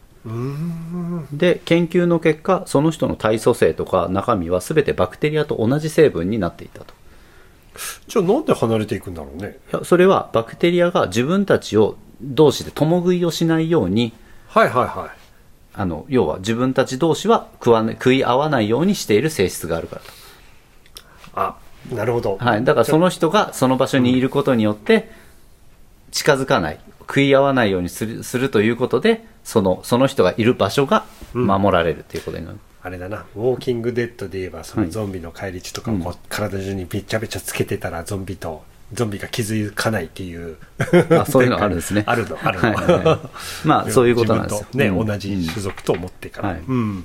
[1.33, 6.95] で研究の結果その人の体組成とか中身は全てバクテリアと同じ成分になっていたと。
[8.07, 9.59] じゃあなんで離れていくんだろうね。
[9.73, 14.13] いやそれはバクテリアが自分たちを同士で共食いをしないように
[14.47, 15.23] はいはいはい。
[15.75, 20.03] あの要は自分たち同士は食わね食い合わないようにしている性質があるから
[21.35, 21.57] あ、
[21.91, 22.37] なるほど。
[22.37, 25.11] と、はい、だからその人がその場所にいることによって
[26.11, 40.57] 近づかない食い合わないようにするするということでそのその人がいる場所が守られるということになる、あれだな、ウォーキングデッドで言えば、そのゾンビの返り血とかをこう体中にべちゃべちゃつけてたら、ゾンビと、ゾンビが気づかないっていう。
[41.19, 42.03] あそういうのあるんですね。
[42.07, 42.69] あるの、あるの。
[42.69, 43.19] はいはいはい。
[43.67, 44.61] まあそういうことなんです。
[44.61, 45.07] よね、うん。
[45.07, 46.49] 同じ種族と思ってから。
[46.51, 46.61] はい。
[46.67, 47.05] うん。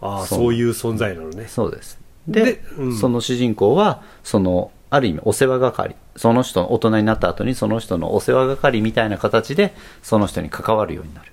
[0.00, 1.46] ああ、そういう存在なのね。
[1.48, 11.32] そうですででうんその主人公はそのある意味お世話係その人の大人になった後にその人のお世話係みたいな形でその人に関わるようになる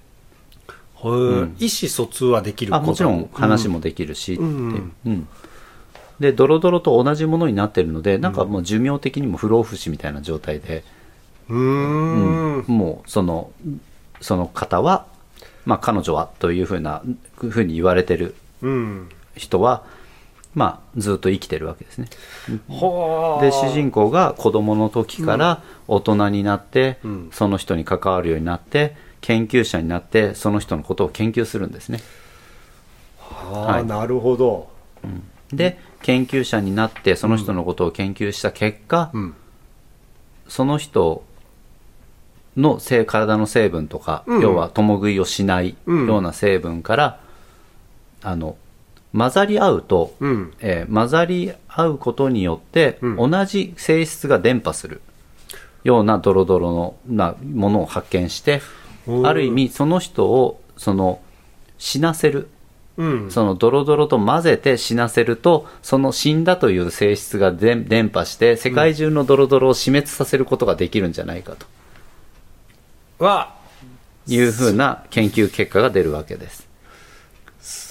[0.98, 3.76] へー意思疎通はできるあもちろん話も。
[3.76, 5.28] もできるしっていう、うんうん
[6.20, 10.86] でドロドロと同じものになってるのでなんかもう寿命的にも不老不死みたいな状態で、
[11.50, 12.62] うん。
[12.62, 12.74] うーん。
[12.74, 13.52] もうその
[14.22, 15.08] その方は、
[15.66, 17.04] まあ、彼女はというふうな
[17.38, 19.10] ふうに言われてるうん。
[19.36, 19.84] 人は、
[20.56, 22.08] まあ、ずっと生きてるわけですね。
[22.70, 23.44] はあ。
[23.44, 27.30] で主人公が子供の時から大人になって、うん。
[27.34, 32.00] その人に関わるようになって研究者になってその人のことを研究するんですね。
[33.20, 33.86] はあ、はい。
[33.86, 34.70] なるほど。
[35.52, 39.36] で研究者になってその人のことを研究した結果、うん。
[40.48, 41.24] その人
[42.56, 44.42] の体の成分とか、うん。
[44.42, 46.08] 要は共食いをしないうん。
[46.08, 47.20] ような成分から、
[48.24, 48.56] あの
[49.16, 50.54] 混ざり合うと、うん。
[50.60, 53.32] えー混ざり合うことによって、うん。
[53.32, 55.02] 同じ性質が伝播する。
[55.84, 58.62] ようなドロドロのなものを発見して
[59.08, 61.22] うんある意味その人をその
[61.78, 62.50] 死なせる。
[62.98, 63.32] うん。
[63.32, 71.66] そのドロドロと混ぜて死なせるとその死んだという性質が伝伝播して世界中のドロドロを死滅させることができるんじゃないかと。
[73.24, 73.56] は、
[74.28, 76.68] いうふうな研究結果が出るわけです。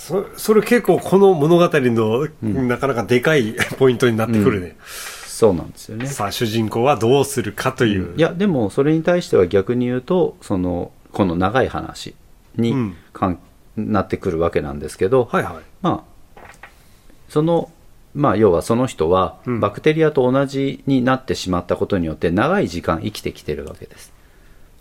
[0.05, 4.77] そそれ結構この物語の、なかなかでかい ポイントになってくるね。
[4.85, 6.07] そうなんですよね。
[6.07, 8.13] さあ、主人公はどうするかという。
[8.15, 12.15] いやでもそれに対しては逆に言うとそのこの長い話
[12.57, 13.39] にうんかん、
[13.79, 15.55] なってくるわけなんですけど、はいはい。
[15.81, 16.05] ま
[16.37, 16.41] あ
[17.31, 17.71] その
[18.15, 24.14] まあ要はその人はうんバクテリアと同じになってしまったことによって長い時間生きてきてるわけです。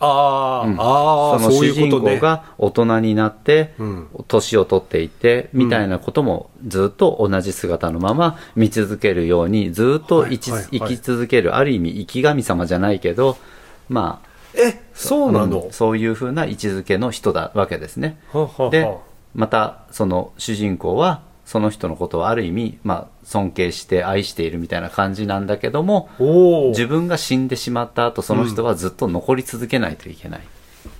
[0.04, 0.76] ああ、うん。
[0.80, 1.89] ああ、その主人。
[1.89, 4.08] 公が大人になってうん。
[4.28, 13.38] 年を取っていってみたいなこともずっと同じ姿のまま見続けるようにずっと生き,、続けるある意味生き神様じゃないけど
[13.89, 18.20] まあえ、そうなの、うんそういうふうな位置づけの人だわけですね。
[18.32, 18.70] ははは。
[18.70, 18.88] で
[19.34, 21.22] またその主人公は
[21.54, 26.10] その人のことをある意味、まあ、尊敬して愛しているみたいな感じなんだけども。
[26.70, 30.42] 自分が死んでしまった後その人はずっと残り続けないといけない。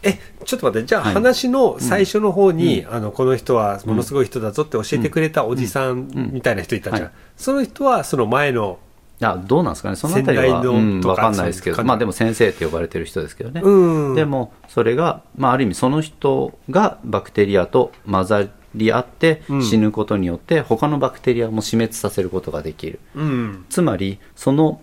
[0.04, 1.14] え、ちょっと待って、じゃあはい。
[1.16, 7.04] 話の最初の方に、あの、この人はものすごい人だぞって教えてくれたおじさんみたいな人いたじゃん。
[7.06, 7.12] はい。
[7.36, 8.78] その人はその前の、
[9.24, 9.96] あどうなんですかね。
[9.96, 13.62] そのあたりは、うん、とかんないですけど、まあでも先生って呼ばれてる人ですけどね。
[13.64, 14.16] うん。
[14.16, 23.00] でもそれが、まあ、ある意味その人がバクテリアと混ざり合ってうん死ぬことによって他のバクテリアも死滅させることができる。
[23.16, 23.66] うん。
[23.70, 24.82] つまりその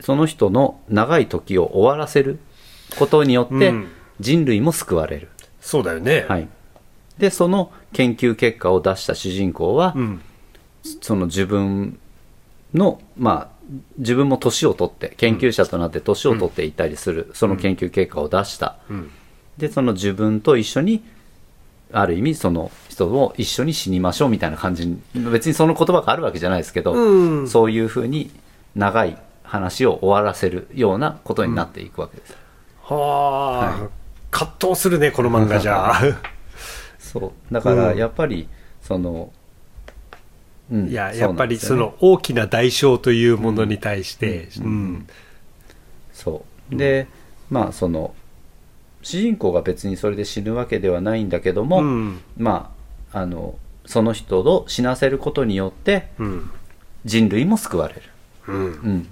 [0.00, 2.38] その人の長い時を終わらせる
[2.98, 3.88] ことによって、うん
[4.20, 5.28] 人類も救われる。
[5.60, 6.24] そうだよね。
[6.28, 6.48] はい。
[7.18, 10.22] で、その研究結果を出した主人公は、うん。
[11.00, 11.98] その自分
[12.72, 13.56] の、まあ、
[13.98, 18.78] 自分も年を取って、研究者となって年を取っていたりする、その研究結果を出した。
[18.88, 19.10] うん。
[19.58, 21.02] で、その自分と一緒に、
[21.92, 28.30] ある意味その人を一緒に死にましょうみたいな感じに、別にその言葉があるわけじゃないですけど、うんそういうふうに
[28.74, 32.36] 長い話を終わらせるようなことになっていくわけです。
[32.82, 33.88] はあ、
[34.30, 35.92] 葛藤するね、この漫画じゃ。
[36.98, 37.54] そう。
[37.54, 38.48] だからうんやっぱり、
[38.80, 39.30] その、
[40.70, 45.06] うんいや、そうやっぱりその大きな代償というものに対して、ううんん。
[46.12, 47.06] そうで
[47.50, 48.14] まあその
[49.02, 52.20] 主人公が別にそれで死ぬわけではないんだけども、うん。
[52.36, 52.75] まあ
[53.16, 56.50] あのその人を死なせることによってうん。
[57.06, 58.02] 人類も救われる、
[58.48, 58.56] うん。
[58.56, 59.08] うん、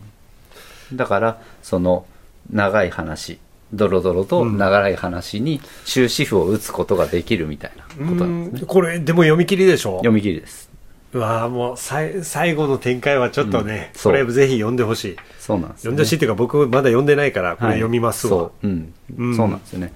[0.97, 2.07] だからその
[2.51, 3.39] 長い話
[3.73, 9.99] ドロドロと長い話に終止符を打つことができるみたいなことなんですね、これ、でも読み切りでしょ？
[9.99, 10.69] 読み切りです。
[11.13, 14.01] うわあもうさい最後の展開はちょっとね、うん。
[14.01, 14.13] そう。
[14.13, 15.17] これぜひ読んでほしい。
[15.39, 15.93] そうなんですよね。
[15.93, 18.37] 読んでほしいっていうか僕まだ読んでないから、これ読みますわ。
[18.37, 18.95] はいそう,、うん。
[19.19, 19.37] うん。
[19.37, 19.93] そうなんですよね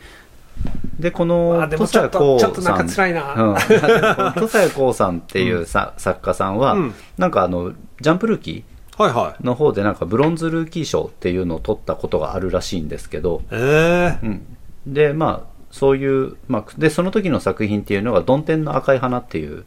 [0.99, 2.39] でこの土佐光ちょっとさん。
[2.39, 3.35] ちょっとなんか辛いな。
[3.35, 3.55] うん、
[4.35, 6.95] 土佐光さんっていうさ、作家さんは、うん。
[7.17, 8.65] なんかあのジャンプルーキ。
[9.07, 14.57] ーの方でなんかブロンズルーキー賞っていうのを取ったことがあるらしいんですけど、ええうん、
[14.89, 19.65] でまあそういう、まあ、でその時の作品っていうのが「曇天の赤い花」っていう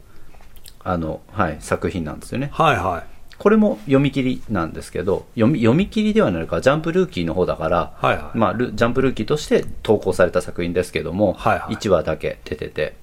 [0.84, 2.50] あの、はい、作品なんですよね。
[2.52, 3.11] はいはい。
[3.42, 8.38] これも読み切りなんですけど読み読み切りではないかジャンプルーキーの方だから、はいはい。
[8.38, 11.74] まあ、ルジャンプルーキーとして投稿された作品ですけども、はいはい。
[11.74, 12.94] 1話だけ出てて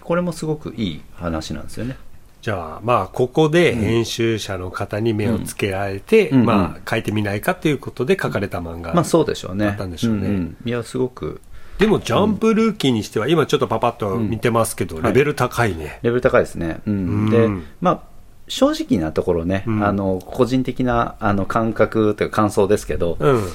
[0.00, 1.96] これもすごくいい話なんですよね。
[2.42, 8.94] じゃあ、まあ、ここで編集者の方に目をつけられて、うんまあ、書いてみないかということで書かれた漫画。
[8.94, 9.66] まあそうでしょうね。
[9.66, 10.28] だったんでしょうね。
[10.28, 10.56] んん。
[10.64, 11.40] いやすごく。
[11.78, 15.02] でも、ジャンプルーキーにしては、今ちょっとパパッと見てますけど、ん。
[15.02, 15.98] レベル高いね。
[16.02, 16.80] レベル高いですね。
[16.86, 17.30] うん、うん。
[17.30, 17.48] で、
[17.80, 18.17] まあ、
[18.48, 23.48] 正直なところね、うんあの、個人的なあの感覚というか感想ですけど、うん。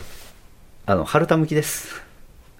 [0.85, 2.01] あの、春田向きです。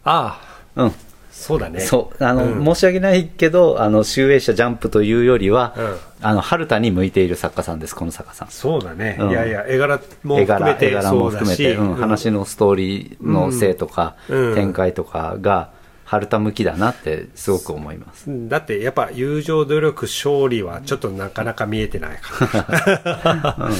[0.03, 0.39] あ
[0.75, 0.91] あ、うん。
[1.31, 1.81] そうだね。
[1.81, 2.23] そう。
[2.23, 8.47] あの、うん申し訳ないけど、あの、集英社ジャンプというよりは、うんあの、春田に向いている作家さんです、この作家さん。
[8.49, 9.17] そうだね。
[9.19, 15.71] うんいやいや、絵柄も含めて絵柄も含めて、話のストーリーの性とか、うん展開とかが、
[16.13, 18.27] 春田向きだなってすごく思います。
[18.47, 23.71] だってやっぱ友情努力勝利はちょっとなかなか見えてないか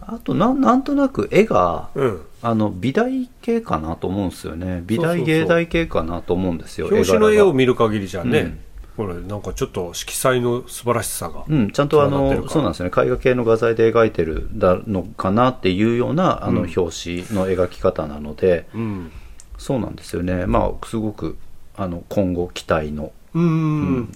[0.00, 2.02] あとなん、なんとなく絵が、ら。
[2.02, 2.20] うん。
[2.42, 4.82] あの美大系かなと思うんですよね。
[4.84, 8.58] 美大芸大系かなと思うんですよ表紙の絵を見見る限りじゃね、
[8.96, 9.06] うん。
[9.06, 11.44] これなんかちょっと色彩の素晴らしさが。
[11.46, 12.92] うん、ちゃんとあのそうなんですよね。
[12.96, 16.72] 絵画系の画材で描いてるだのかなっていうようなあのうん。
[16.74, 19.12] 表紙の描き方なので、うん。
[19.58, 20.46] そうなんですよね。
[20.46, 21.36] まあすごく
[21.76, 24.12] あの今後期待のうん。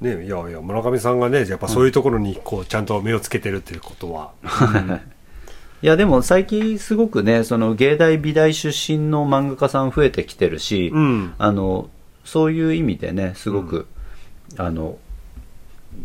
[0.00, 4.32] ねいやいや、村上さんがね、やっぱそういうところにこう、ちゃんと目をつけてるっていうことは。
[5.82, 11.34] いやでも最近すごくねその芸大美大出身の漫画家さん増えてきてるし、うん。
[11.38, 11.88] あの
[12.24, 13.86] そういう意味でねすごく、
[14.58, 14.98] あの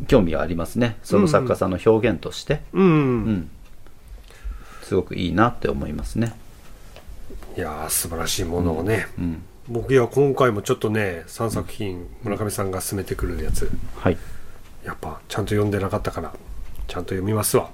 [0.07, 2.85] 興味がありますねその作家さんの表現として、うん。
[2.85, 2.87] う
[3.31, 3.49] ん、
[4.81, 6.33] すごくいいなって思いますね。
[7.57, 9.07] いやー素晴らしいものをね。
[9.17, 14.17] うん、僕いや、今回もちょっとね、3作品、村上さんが進めてくるやつ、はい、
[14.83, 16.33] やっぱちゃんと読んでなかったから、
[16.87, 17.71] ちゃんと読みますわ。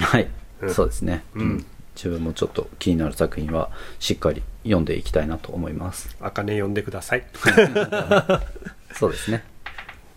[0.00, 0.28] はい、
[0.62, 0.74] うん。
[0.74, 1.64] そうですね、うん。
[1.94, 3.70] 自分もちょっと気になる作品は
[4.00, 6.16] しっかり読んでいきたいなと思います。
[6.20, 7.24] あかね読んでください。
[8.94, 9.44] そうですね。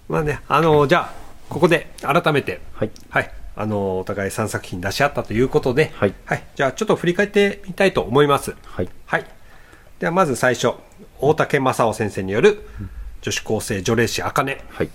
[0.10, 1.14] まあね、あのじゃあ、
[1.50, 6.14] ここで改めて、はい、はい、あのお互い3作品出し合ったということで、はい。
[6.56, 8.56] じゃあちょっと振り返ってみたいと思います。
[8.66, 9.26] はい、はい。
[10.00, 10.74] ではまず最初、
[11.22, 12.68] 大竹正夫先生による
[13.22, 14.64] 女子高生除霊師あかね。
[14.70, 14.90] はい、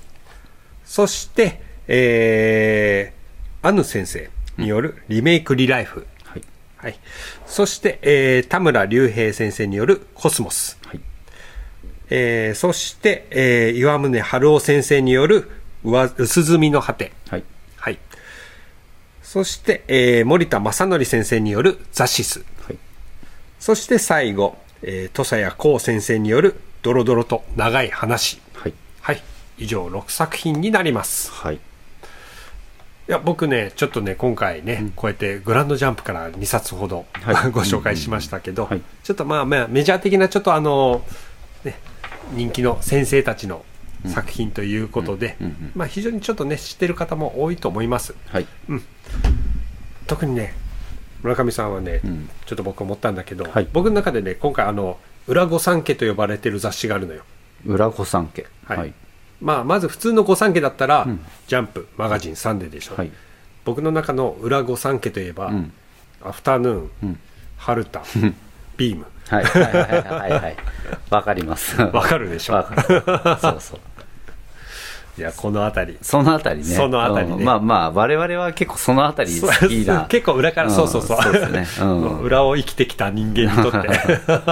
[0.84, 6.06] そして、えー、アヌ先生によるリメイクリライフ。
[6.24, 6.42] はい、
[6.76, 6.98] はい。
[7.46, 10.78] そして、えー、田村隆平先生によるコスモス。
[10.86, 11.00] はい、
[12.11, 15.51] えー、そして、えー、岩宗春夫先生による
[15.84, 17.12] 上薄墨の果て。
[17.28, 17.44] はい、
[17.76, 17.98] はい。
[19.22, 22.44] そして、えー、森田正則先生によるザシス。
[22.62, 22.78] はい、
[23.61, 28.41] そして最後、えー、土佐谷光先生によるドロドロと長い話。
[28.55, 29.22] はい、はい。
[29.59, 31.31] 以上6作品になります。
[31.33, 31.59] はい、い
[33.09, 37.51] や、僕ね、ちょっとね、今回ね、こうやってグランドジャンプから2冊ほど、はい。
[37.53, 38.83] ご紹介しましたけど、うんはい。
[39.03, 41.05] ちょっとまあまあ、メジャー的なちょっとあの、
[41.64, 41.79] ね、
[42.33, 43.64] 人気の先生たちの
[44.07, 48.14] 作品ということで、うんうんうんまあ非常にちょっとね、知ってる方も多いと思います。
[48.29, 48.47] はい、
[50.07, 50.55] 特にね、
[51.22, 52.30] 村上さんはね、うん。
[52.46, 53.68] ちょっと僕思ったんだけど、はい。
[53.72, 57.24] 僕の中でね、今回あの、裏御三家と呼ばれてる雑誌があるのよ。
[57.64, 58.46] 裏御三家。
[58.64, 58.78] はい。
[58.78, 58.94] はい。
[59.40, 61.20] まあまず普通の御三家だったら、ん。
[61.46, 63.10] ジャンプマガジンサンデーでしょ、はい。
[63.64, 65.72] 僕の中の裏御三家といえば、ん。
[66.22, 67.20] アフタヌーン、ん。
[67.56, 68.02] ハルタ
[68.76, 69.06] ビーム。
[69.28, 69.44] はい。
[69.44, 69.62] はい。
[69.62, 69.72] はい。
[69.74, 70.30] はい。
[70.30, 70.56] はい。
[71.10, 73.02] わかりますわかるでしょわかる
[73.40, 73.80] そうそう
[75.18, 75.98] いやこの辺り。
[76.02, 76.64] そのあたりね。
[76.64, 77.36] そのあたりね。
[77.36, 77.44] うん。
[77.44, 80.04] まあまあ我々は結構そのあたり 好きな。
[80.08, 80.74] 結構裏から、うん。
[80.74, 81.22] そうそうそう。
[81.22, 81.66] そうですね。
[81.80, 82.18] うん。
[82.22, 83.88] 裏を生きてきた人間にとって。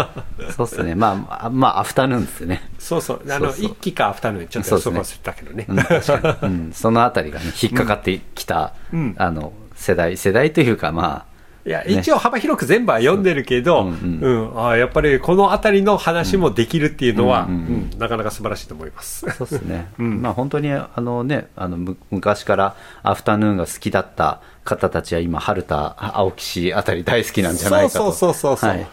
[0.57, 0.95] そうですね。
[0.95, 2.71] まあまあアフタヌーンですね。
[2.79, 3.23] そうそう。
[3.31, 5.67] あの一期かアフタヌーンちょっとそこ忘れたけどね。
[5.69, 9.15] うん確かに、うん、そのあたりがね引っかかってきた、うん。
[9.19, 11.25] あの世代世代というかま
[11.67, 11.93] いや、ね。
[12.01, 14.53] 一応幅広く全部は読んでるけど、ううんん。
[14.59, 17.91] ああやっぱりこの辺りの話もできるっていうのは、うんうんうん。
[17.93, 19.27] うんなかなか素晴らしいと思います。
[19.29, 19.33] あ。
[19.33, 20.23] そうですね、 うん。
[20.23, 27.99] まあ本当にあのねあのむ昔からアフタヌーンが好きだった方たちは今春田青木氏あたり大好きなんじゃないかと。
[27.99, 28.81] そうそうそうそうそう、はい。
[28.81, 28.87] うん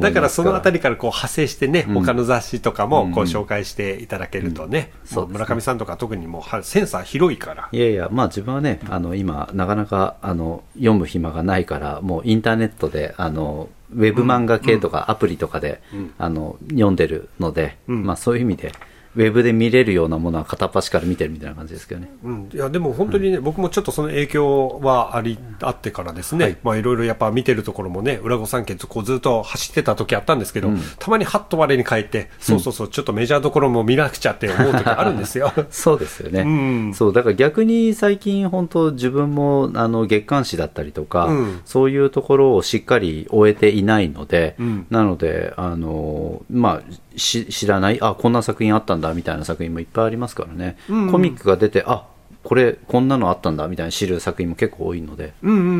[0.00, 1.94] だからそのあたりりからこう派生してね、うん。
[1.94, 5.20] 他の雑誌とかもこううん紹介していただけるとね、そうですね。
[5.22, 7.68] もう村上さんとか特にもうはセンサー広いから。
[7.70, 16.14] いやいや、まあ自分はね、あの今、なかなかあの読む暇がないから、もうインターネットで、あのウェブ漫画系とかアプリとかで、うん。
[16.18, 18.04] あの読んでるので、うん。
[18.04, 18.72] まあそういう意味で、
[19.14, 22.10] ウェブで見れるようなものは片っ端から見てるみたいな感じですけどね。
[22.24, 26.56] うん、いやでも本当にね、僕もちょっとその影響はありあってからですね、はい。
[26.62, 30.80] まあいろいろやっぱ見てるところもね、裏御三家とこうずっと走ってた時あったんですけど、うん。
[30.98, 35.52] たまにハッと我に返って、そうそうそう、ちょっとメジャーどころも見なくちゃって思う時あるんですよ。
[35.70, 36.48] そうですよね、う
[36.88, 36.94] ん。
[36.94, 41.60] そうだから逆に最近、本当、自分もあの月刊誌だったりとか、うん。
[41.64, 44.86] そういうところをしっかり終えていないので、うん。
[44.90, 52.06] なので、あのまあ、し知らない、あこんな作品あったんだみたいな作品もいっぱいありますからね、うんコミックが出て、あ
[52.42, 55.70] これ、こんなのあったんだみたいな知る作品も結構多いので、うんうんうんう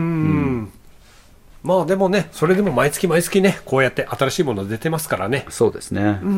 [0.62, 0.72] ん。
[1.62, 5.44] まあでもね、それでも毎月毎月ね、こうやって新しいもの出てますからね。
[5.48, 6.02] そうですね。
[6.02, 6.28] うんうんう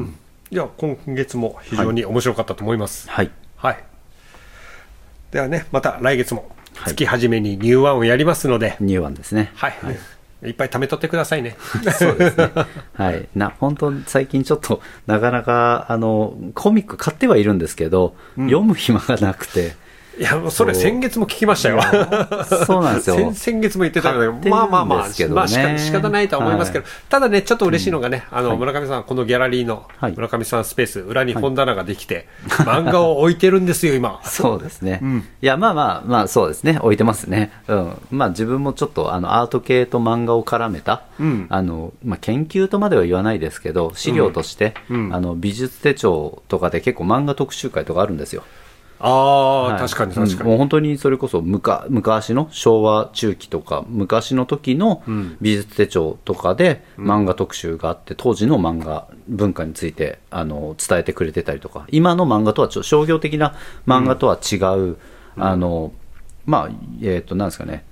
[0.00, 0.16] ん。
[0.50, 3.08] いや、今月も非常に面白かったと思います。
[3.10, 3.84] はい、はい。
[5.32, 9.52] ではね、また来月もはい月初めにニューワンをやりますので、ニューワンですね。
[9.54, 9.72] はい。
[9.72, 9.74] い、
[10.50, 11.56] っぱい貯めとってくださいね。
[11.98, 12.50] そうですね。
[12.94, 13.28] はい。
[13.34, 19.74] な、本当最近ちょっと、なかなか、あの、コミック買ってはいるんですけど、読む暇がなくて、
[20.18, 21.80] いや、もうそれ先月も聞きましたよ。
[22.66, 23.16] そうなんですよ。
[23.16, 34.20] 先 先月も言ってたけど、まあまあまあ、まあ仕方仕方ないとは思いますけど、ただね、ちょっと嬉しいのがね、あの、はい村上さん、このギャラリーのはい村上さんスペース、裏に本棚ができて、漫画を置いてるんですよ、今。
[34.24, 35.00] そうですね。
[35.02, 36.78] うんいや、まあまあ、まあそうですね。
[36.80, 37.50] 置いてますね。
[37.68, 37.92] うん。
[38.10, 48.44] まあ自分もちょっと、あの、アート系と漫画を絡めた、うんあの、まあ研究とまでは言わないですけど、資料として、あの、美術手帳とかで結構漫画特集会とかあるんですよ。
[49.00, 49.78] ああ、はい。
[49.80, 50.40] 確かに確かに。
[50.40, 50.46] うん。
[50.46, 55.36] もう本当にそれこそむか昔の昭和中期とか昔の時のうん。
[55.40, 61.86] 美術手帳とかで漫画特集があって、当時の漫画文化についてあの伝えてくれてたりとか。
[61.90, 63.54] 今の漫画とはちょ商業的な
[63.86, 64.96] 漫画とは違う、
[65.36, 65.92] あの
[66.46, 66.70] まあ
[67.02, 67.84] えっ、となんですかね。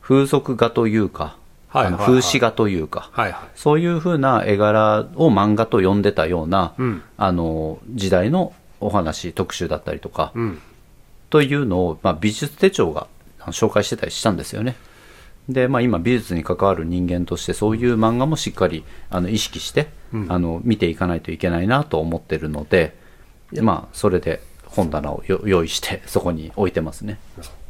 [0.00, 1.36] 風俗画というか、
[1.68, 2.06] はいはいはい。
[2.06, 3.48] 風刺画というか、はいはい。
[3.54, 7.02] そういうふうな絵柄を漫画と呼んでたような、うん。
[7.16, 10.62] あの時代のお話特集だったりとか、うん。
[11.30, 13.08] というのを、まあ、美術手帳が
[13.46, 14.76] 紹介してたりしたんですよね。
[15.48, 22.96] で、まあ、今美術に関わる人間としてそういう漫画もしっかりあの意識して、うんあの見ていかないといけないなと思ってるので、
[23.60, 27.18] まあ、それで本棚をよ用意してそこに置いてますね。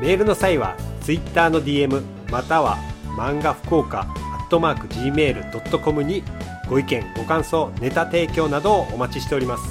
[0.00, 2.76] メールの際はツイッターの DM または
[3.16, 6.22] 漫画福岡アットマーク Gmail.com に
[6.68, 9.64] ご意見ご感想ネタ提供などをお待ちしております。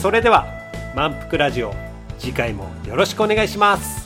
[0.00, 0.46] それでは
[0.94, 1.74] 満腹ラジオ
[2.18, 4.03] 次回もよろしくお願いします。